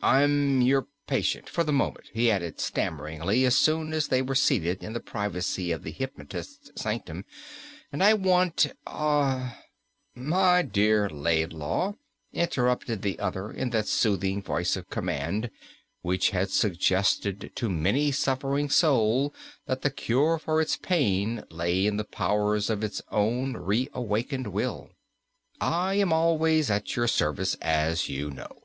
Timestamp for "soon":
3.58-3.92